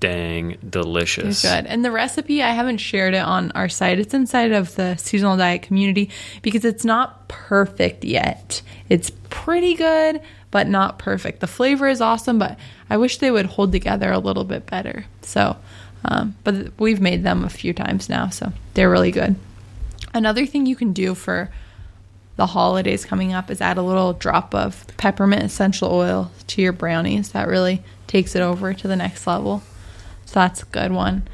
dang 0.00 0.58
delicious. 0.68 1.42
They're 1.42 1.62
good. 1.62 1.70
And 1.70 1.84
the 1.84 1.90
recipe, 1.90 2.42
I 2.42 2.50
haven't 2.50 2.78
shared 2.78 3.14
it 3.14 3.22
on 3.22 3.52
our 3.52 3.68
site. 3.68 3.98
It's 3.98 4.14
inside 4.14 4.52
of 4.52 4.74
the 4.74 4.96
seasonal 4.96 5.36
diet 5.36 5.62
community 5.62 6.10
because 6.42 6.64
it's 6.64 6.84
not 6.84 7.28
perfect 7.28 8.04
yet. 8.04 8.62
It's 8.88 9.10
pretty 9.30 9.74
good, 9.74 10.20
but 10.50 10.66
not 10.66 10.98
perfect. 10.98 11.40
The 11.40 11.46
flavor 11.46 11.86
is 11.86 12.00
awesome, 12.00 12.38
but 12.38 12.58
I 12.88 12.96
wish 12.96 13.18
they 13.18 13.30
would 13.30 13.46
hold 13.46 13.72
together 13.72 14.10
a 14.12 14.18
little 14.18 14.44
bit 14.44 14.66
better. 14.66 15.04
So, 15.22 15.56
um, 16.04 16.36
but 16.42 16.78
we've 16.78 17.00
made 17.00 17.22
them 17.22 17.44
a 17.44 17.50
few 17.50 17.72
times 17.72 18.08
now, 18.08 18.28
so 18.28 18.52
they're 18.74 18.90
really 18.90 19.10
good. 19.10 19.36
Another 20.12 20.46
thing 20.46 20.66
you 20.66 20.76
can 20.76 20.92
do 20.92 21.14
for 21.14 21.50
the 22.36 22.46
holidays 22.46 23.04
coming 23.04 23.32
up 23.32 23.50
is 23.50 23.60
add 23.60 23.78
a 23.78 23.82
little 23.82 24.12
drop 24.12 24.54
of 24.54 24.86
peppermint 24.96 25.42
essential 25.42 25.92
oil 25.92 26.30
to 26.48 26.62
your 26.62 26.72
brownies. 26.72 27.32
That 27.32 27.48
really 27.48 27.82
takes 28.06 28.34
it 28.34 28.40
over 28.42 28.74
to 28.74 28.88
the 28.88 28.96
next 28.96 29.26
level. 29.26 29.62
So 30.26 30.34
that's 30.40 30.62
a 30.62 30.66
good 30.66 30.92
one. 30.92 31.28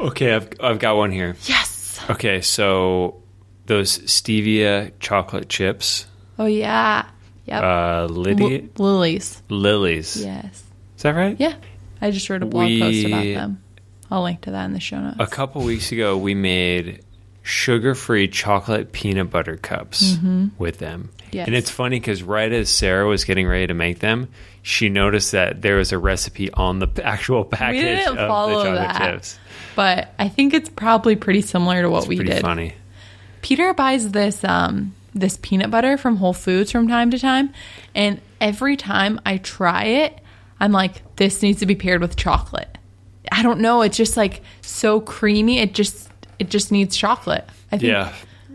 Okay, 0.00 0.34
I've 0.34 0.48
I've 0.60 0.78
got 0.78 0.96
one 0.96 1.12
here. 1.12 1.36
Yes. 1.44 2.00
Okay, 2.10 2.40
so 2.42 3.22
those 3.66 3.98
stevia 4.00 4.92
chocolate 5.00 5.48
chips, 5.48 6.06
Oh 6.38 6.46
yeah. 6.46 7.06
Yep. 7.46 7.62
uh, 7.62 7.66
L- 8.02 8.08
Lily's. 8.08 9.42
Lily's. 9.48 10.16
Yes. 10.24 10.62
Is 10.96 11.02
that 11.02 11.14
right? 11.14 11.38
Yeah. 11.38 11.54
I 12.00 12.10
just 12.10 12.28
wrote 12.28 12.42
a 12.42 12.46
blog 12.46 12.68
post 12.80 13.06
about 13.06 13.22
them. 13.22 13.62
I'll 14.10 14.22
link 14.22 14.42
to 14.42 14.50
that 14.50 14.64
in 14.64 14.72
the 14.72 14.80
show 14.80 15.00
notes. 15.00 15.16
A 15.20 15.26
couple 15.26 15.62
weeks 15.62 15.92
ago, 15.92 16.16
we 16.16 16.34
made 16.34 17.03
sugar-free 17.44 18.26
chocolate 18.28 18.90
peanut 18.90 19.30
butter 19.30 19.56
cups 19.56 20.16
with 20.58 20.78
them. 20.78 21.10
Mm-hmm. 21.12 21.28
Yes. 21.32 21.46
And 21.46 21.54
it's 21.54 21.70
funny 21.70 22.00
because 22.00 22.22
right 22.22 22.50
as 22.50 22.70
Sarah 22.70 23.06
was 23.06 23.24
getting 23.24 23.46
ready 23.46 23.66
to 23.66 23.74
make 23.74 23.98
them, 23.98 24.28
she 24.62 24.88
noticed 24.88 25.32
that 25.32 25.60
there 25.62 25.76
was 25.76 25.92
a 25.92 25.98
recipe 25.98 26.50
on 26.52 26.78
the 26.78 26.88
actual 27.04 27.44
package 27.44 27.82
didn't 27.82 28.16
of 28.18 28.28
follow 28.28 28.58
the 28.58 28.64
chocolate 28.70 28.78
that. 28.78 29.12
chips. 29.12 29.38
But 29.76 30.14
I 30.18 30.28
think 30.28 30.54
it's 30.54 30.68
probably 30.70 31.16
pretty 31.16 31.42
similar 31.42 31.82
to 31.82 31.90
what 31.90 31.98
It's 31.98 32.08
we 32.08 32.16
pretty 32.16 32.32
did. 32.32 32.40
funny. 32.42 32.74
Peter 33.42 33.74
buys 33.74 34.10
this 34.10 34.42
um 34.42 34.94
this 35.14 35.38
peanut 35.42 35.70
butter 35.70 35.96
from 35.98 36.16
Whole 36.16 36.32
Foods 36.32 36.72
from 36.72 36.88
time 36.88 37.10
to 37.10 37.18
time, 37.18 37.52
and 37.94 38.20
every 38.40 38.76
time 38.76 39.20
I 39.26 39.36
try 39.36 39.84
it, 39.84 40.18
I'm 40.58 40.72
like, 40.72 41.16
this 41.16 41.42
needs 41.42 41.60
to 41.60 41.66
be 41.66 41.74
paired 41.74 42.00
with 42.00 42.16
chocolate. 42.16 42.78
I 43.30 43.42
don't 43.42 43.60
know, 43.60 43.82
it's 43.82 43.96
just 43.96 44.16
like 44.16 44.42
so 44.62 45.00
creamy. 45.00 45.58
It 45.58 45.74
just 45.74 46.03
it 46.38 46.50
just 46.50 46.72
needs 46.72 46.96
chocolate. 46.96 47.48
I 47.70 47.78
think 47.78 47.82
Yeah, 47.84 48.12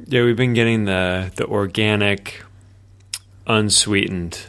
yeah. 0.07 0.23
We've 0.23 0.35
been 0.35 0.53
getting 0.53 0.85
the 0.85 1.31
the 1.35 1.45
organic, 1.45 2.43
unsweetened. 3.47 4.39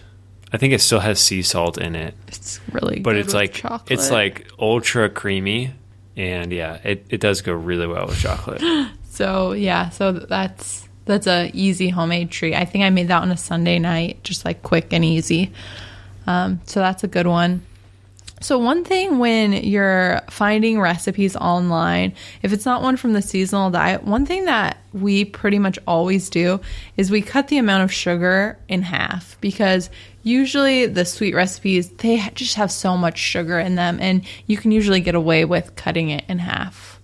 I 0.53 0.57
think 0.57 0.73
it 0.73 0.81
still 0.81 1.01
has 1.01 1.21
sea 1.21 1.43
salt 1.43 1.79
in 1.79 1.95
it, 1.95 2.15
it's 2.27 2.61
really 2.73 2.99
but 2.99 3.17
it's 3.17 3.33
like 3.35 3.55
chocolate. 3.55 3.91
it's 3.91 4.11
like 4.11 4.49
ultra 4.59 5.09
creamy, 5.09 5.73
and 6.17 6.53
yeah, 6.53 6.81
it, 6.83 7.07
it 7.09 7.21
does 7.21 7.41
go 7.41 7.53
really 7.53 7.87
well 7.87 8.07
with 8.07 8.19
chocolate. 8.19 8.63
So 9.13 9.53
yeah, 9.53 9.91
so 9.91 10.13
that's 10.13 10.89
that's 11.05 11.27
a 11.27 11.51
easy 11.53 11.91
homemade 11.91 12.31
treat. 12.31 12.55
I 12.55 12.65
think 12.65 12.85
I 12.85 12.91
made 12.91 13.09
that 13.09 13.21
on 13.21 13.31
a 13.31 13.37
Sunday 13.37 13.79
night, 13.79 14.23
just 14.25 14.45
like 14.47 14.63
quick 14.63 14.93
and 14.93 15.05
easy. 15.05 15.53
Um, 16.27 16.61
so 16.65 16.81
that's 16.81 17.05
a 17.05 17.09
good 17.09 17.27
one. 17.27 17.61
So 18.43 18.57
one 18.57 18.85
thing 18.85 19.19
when 19.19 19.53
you're 19.53 20.23
finding 20.31 20.81
recipes 20.81 21.37
online, 21.37 22.15
if 22.43 22.55
it's 22.55 22.65
not 22.65 22.83
one 22.83 22.97
from 22.97 23.13
the 23.13 23.21
seasonal 23.21 23.71
diet, 23.71 24.03
one 24.05 24.25
thing 24.25 24.47
that 24.47 24.79
we 24.95 25.27
pretty 25.27 25.59
much 25.59 25.79
always 25.87 26.31
do 26.31 26.59
is 26.97 27.11
we 27.11 27.21
cut 27.21 27.49
the 27.49 27.59
amount 27.59 27.85
of 27.85 27.93
sugar 27.93 28.59
in 28.67 28.81
half 28.81 29.39
because 29.43 29.91
usually 30.23 30.87
the 30.87 31.05
sweet 31.05 31.35
recipes 31.35 31.91
they 31.91 32.19
just 32.35 32.57
have 32.57 32.73
so 32.73 32.97
much 32.97 33.19
sugar 33.19 33.59
in 33.59 33.75
them 33.75 33.99
and 34.01 34.25
you 34.47 34.57
can 34.57 34.73
usually 34.73 35.01
get 35.01 35.15
away 35.15 35.45
with 35.45 35.77
cutting 35.77 36.09
it 36.09 36.25
in 36.27 36.39
half. 36.39 36.99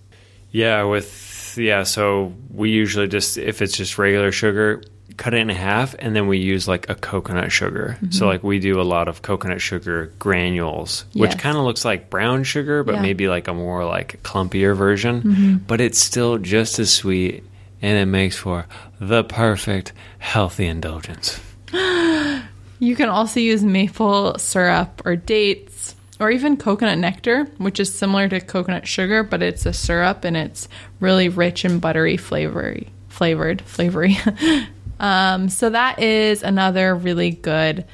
yeah, 0.51 0.83
with 0.83 1.55
yeah. 1.57 1.83
So 1.83 2.33
we 2.51 2.71
usually 2.71 3.07
just 3.07 3.37
if 3.37 3.61
it's 3.61 3.77
just 3.77 3.97
regular 3.97 4.31
sugar, 4.31 4.81
cut 5.17 5.33
it 5.33 5.37
in 5.37 5.49
half, 5.49 5.95
and 5.99 6.15
then 6.15 6.27
we 6.27 6.37
use 6.37 6.67
like 6.67 6.89
a 6.89 6.95
coconut 6.95 7.51
sugar. 7.51 7.97
Mm-hmm. 7.97 8.11
So 8.11 8.27
like 8.27 8.43
we 8.43 8.59
do 8.59 8.79
a 8.79 8.83
lot 8.83 9.07
of 9.07 9.21
coconut 9.23 9.59
sugar 9.61 10.11
granules, 10.19 11.05
which 11.13 11.37
kind 11.37 11.57
of 11.57 11.63
looks 11.63 11.83
like 11.83 12.09
brown 12.09 12.43
sugar, 12.43 12.83
but 12.83 12.91
Yeah. 12.91 12.97
Mm-hmm. 12.97 13.03
maybe 13.07 13.27
like 13.27 13.47
a 13.47 13.53
more 13.53 13.83
like 13.85 14.21
clumpier 14.23 14.75
version. 14.75 15.63
But 15.67 15.81
it's 15.81 15.99
still 15.99 16.37
just 16.37 16.77
as 16.79 16.91
sweet, 16.93 17.43
and 17.81 17.97
it 17.97 18.05
makes 18.05 18.35
for 18.37 18.67
the 18.99 19.23
perfect 19.23 19.91
healthy 20.19 20.65
indulgence. 20.67 21.39
You 22.79 22.95
can 22.95 23.09
also 23.09 23.39
use 23.39 23.63
maple 23.63 24.37
syrup 24.37 25.01
or 25.03 25.15
dates 25.15 25.95
or 26.19 26.29
even 26.29 26.57
coconut 26.57 26.99
nectar, 26.99 27.45
which 27.57 27.79
is 27.79 27.91
similar 27.91 28.29
to 28.29 28.39
coconut 28.39 28.87
sugar, 28.87 29.23
but 29.23 29.41
it's 29.41 29.65
a 29.65 29.73
syrup 29.73 30.23
and 30.23 30.37
it's 30.37 30.67
really 30.99 31.27
rich 31.27 31.65
and 31.65 31.81
buttery 31.81 32.17
flavory, 32.17 32.89
flavored, 33.09 33.61
flavory. 33.63 34.15
um, 34.99 35.49
so 35.49 35.69
that 35.69 35.99
is 36.01 36.43
another 36.43 36.95
really 36.95 37.31
good 37.31 37.85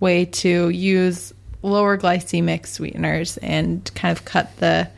way 0.00 0.24
to 0.26 0.68
use 0.68 1.32
lower 1.62 1.96
glycemic 1.96 2.66
sweeteners 2.66 3.38
and 3.38 3.90
kind 3.94 4.16
of 4.16 4.24
cut 4.24 4.54
the 4.58 4.88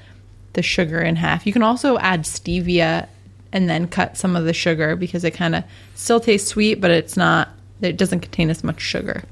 the 0.55 0.63
sugar 0.63 1.01
in 1.01 1.17
half. 1.17 1.47
You 1.47 1.53
can 1.53 1.63
also 1.63 1.99
add 1.99 2.23
stevia 2.23 3.09
and 3.53 3.69
then 3.69 3.87
cut 3.87 4.17
some 4.17 4.35
of 4.35 4.45
the 4.45 4.53
sugar 4.53 4.97
because 4.97 5.23
it 5.23 5.33
kind 5.33 5.55
of 5.55 5.65
still 5.95 6.19
tastes 6.19 6.49
sweet, 6.49 6.81
but 6.81 6.91
it's 6.91 7.17
not. 7.17 7.51
It 7.81 7.97
doesn't 7.97 8.21
contain 8.21 8.51
as 8.51 8.65
much 8.65 8.81
sugar. 8.81 9.23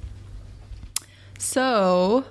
So 1.38 2.24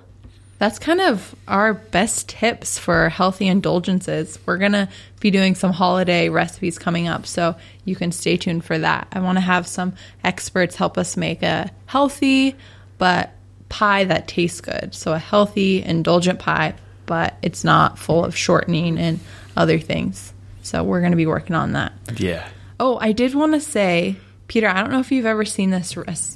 that's 0.64 0.78
kind 0.78 1.02
of 1.02 1.34
our 1.46 1.74
best 1.74 2.26
tips 2.26 2.78
for 2.78 3.10
healthy 3.10 3.48
indulgences. 3.48 4.38
We're 4.46 4.56
going 4.56 4.72
to 4.72 4.88
be 5.20 5.30
doing 5.30 5.54
some 5.54 5.72
holiday 5.72 6.30
recipes 6.30 6.78
coming 6.78 7.06
up, 7.06 7.26
so 7.26 7.56
you 7.84 7.94
can 7.94 8.12
stay 8.12 8.38
tuned 8.38 8.64
for 8.64 8.78
that. 8.78 9.06
I 9.12 9.20
want 9.20 9.36
to 9.36 9.42
have 9.42 9.66
some 9.66 9.92
experts 10.24 10.74
help 10.74 10.96
us 10.96 11.18
make 11.18 11.42
a 11.42 11.70
healthy 11.84 12.56
but 12.96 13.34
pie 13.68 14.04
that 14.04 14.26
tastes 14.26 14.62
good. 14.62 14.94
So, 14.94 15.12
a 15.12 15.18
healthy, 15.18 15.82
indulgent 15.82 16.38
pie, 16.38 16.76
but 17.04 17.36
it's 17.42 17.62
not 17.62 17.98
full 17.98 18.24
of 18.24 18.34
shortening 18.34 18.96
and 18.96 19.20
other 19.58 19.78
things. 19.78 20.32
So, 20.62 20.82
we're 20.82 21.00
going 21.00 21.12
to 21.12 21.16
be 21.16 21.26
working 21.26 21.56
on 21.56 21.72
that. 21.72 21.92
Yeah. 22.16 22.48
Oh, 22.80 22.96
I 22.98 23.12
did 23.12 23.34
want 23.34 23.52
to 23.52 23.60
say, 23.60 24.16
Peter. 24.48 24.68
I 24.68 24.80
don't 24.80 24.92
know 24.92 25.00
if 25.00 25.12
you've 25.12 25.26
ever 25.26 25.44
seen 25.44 25.68
this 25.68 25.92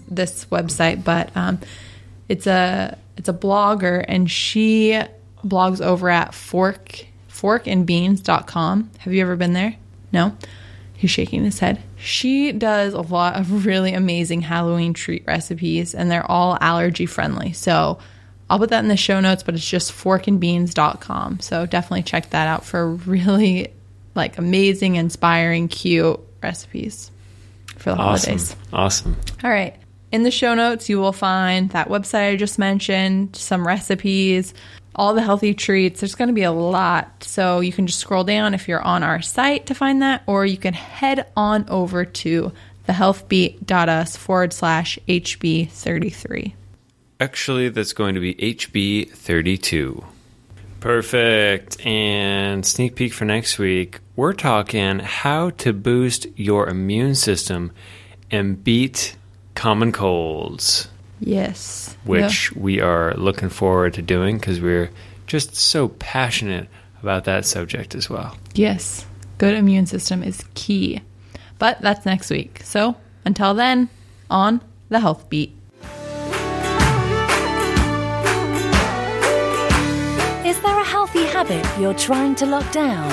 this 0.06 0.44
website, 0.50 1.02
but 1.02 1.34
um, 1.34 1.60
it's 2.28 2.46
a 2.46 2.98
it's 3.18 3.28
a 3.28 3.34
blogger, 3.34 4.02
and 4.08 4.30
she 4.30 4.98
blogs 5.44 5.80
over 5.84 6.08
at 6.08 6.32
fork 6.34 7.04
forkandbeans.com. 7.28 8.90
Have 8.98 9.12
you 9.12 9.20
ever 9.22 9.36
been 9.36 9.52
there? 9.52 9.76
No. 10.12 10.36
He's 10.94 11.10
shaking 11.10 11.44
his 11.44 11.60
head. 11.60 11.80
She 11.96 12.50
does 12.52 12.92
a 12.92 13.00
lot 13.00 13.36
of 13.36 13.66
really 13.66 13.92
amazing 13.94 14.40
Halloween 14.40 14.94
treat 14.94 15.24
recipes, 15.26 15.94
and 15.94 16.10
they're 16.10 16.28
all 16.28 16.58
allergy 16.60 17.06
friendly. 17.06 17.52
So 17.52 17.98
I'll 18.50 18.58
put 18.58 18.70
that 18.70 18.80
in 18.80 18.88
the 18.88 18.96
show 18.96 19.20
notes, 19.20 19.42
but 19.44 19.54
it's 19.54 19.68
just 19.68 19.92
forkandbeans.com. 19.92 21.40
So 21.40 21.66
definitely 21.66 22.02
check 22.02 22.30
that 22.30 22.48
out 22.48 22.64
for 22.64 22.90
really 22.90 23.68
like 24.16 24.38
amazing, 24.38 24.96
inspiring, 24.96 25.68
cute 25.68 26.18
recipes 26.42 27.12
for 27.76 27.90
the 27.90 27.96
Awesome. 27.96 28.30
holidays. 28.30 28.56
Awesome. 28.72 29.16
All 29.44 29.50
right. 29.50 29.76
In 30.10 30.22
the 30.22 30.30
show 30.30 30.54
notes, 30.54 30.88
you 30.88 30.98
will 30.98 31.12
find 31.12 31.70
that 31.70 31.88
website 31.88 32.32
I 32.32 32.36
just 32.36 32.58
mentioned, 32.58 33.36
some 33.36 33.66
recipes, 33.66 34.54
all 34.94 35.14
the 35.14 35.22
healthy 35.22 35.54
treats. 35.54 36.00
There's 36.00 36.14
going 36.14 36.28
to 36.28 36.34
be 36.34 36.42
a 36.42 36.52
lot. 36.52 37.24
So 37.24 37.60
you 37.60 37.72
can 37.72 37.86
just 37.86 38.00
scroll 38.00 38.24
down 38.24 38.54
if 38.54 38.68
you're 38.68 38.82
on 38.82 39.02
our 39.02 39.20
site 39.20 39.66
to 39.66 39.74
find 39.74 40.00
that, 40.02 40.22
or 40.26 40.46
you 40.46 40.56
can 40.56 40.74
head 40.74 41.26
on 41.36 41.68
over 41.68 42.04
to 42.04 42.52
thehealthbeat.us 42.88 44.16
forward 44.16 44.52
slash 44.52 44.98
HB33. 45.08 46.54
Actually, 47.20 47.68
that's 47.68 47.92
going 47.92 48.14
to 48.14 48.20
be 48.20 48.34
HB32. 48.34 50.04
Perfect. 50.80 51.84
And 51.84 52.64
sneak 52.64 52.94
peek 52.94 53.12
for 53.12 53.24
next 53.24 53.58
week, 53.58 53.98
we're 54.16 54.32
talking 54.32 55.00
how 55.00 55.50
to 55.50 55.72
boost 55.72 56.26
your 56.36 56.68
immune 56.68 57.14
system 57.14 57.72
and 58.30 58.62
beat 58.62 59.16
common 59.58 59.90
colds, 59.92 60.88
Yes. 61.20 61.94
which 62.04 62.52
we 62.52 62.80
are 62.80 63.12
looking 63.14 63.48
forward 63.50 63.94
to 63.94 64.02
doing 64.02 64.38
because 64.38 64.60
we're 64.60 64.88
just 65.26 65.54
so 65.56 65.88
passionate 65.88 66.68
about 67.02 67.24
that 67.24 67.44
subject 67.44 67.94
as 67.96 68.08
well. 68.08 68.36
Yes. 68.54 69.04
Good 69.38 69.54
immune 69.54 69.86
system 69.86 70.22
is 70.22 70.44
key. 70.54 71.00
But 71.58 71.80
that's 71.80 72.06
next 72.06 72.30
week. 72.30 72.60
So 72.64 72.94
until 73.24 73.52
then, 73.54 73.88
on 74.30 74.60
the 74.90 75.00
Health 75.00 75.28
Beat. 75.28 75.52
Is 80.46 80.60
there 80.62 80.78
a 80.80 80.84
healthy 80.84 81.24
habit 81.24 81.66
you're 81.80 81.94
trying 81.94 82.36
to 82.36 82.46
lock 82.46 82.70
down? 82.72 83.10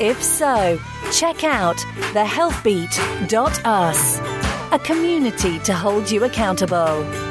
If 0.00 0.22
so, 0.22 0.80
check 1.12 1.44
out 1.44 1.76
thehealthbeat.us, 2.14 4.39
a 4.72 4.78
community 4.78 5.58
to 5.60 5.74
hold 5.74 6.10
you 6.10 6.24
accountable. 6.24 7.29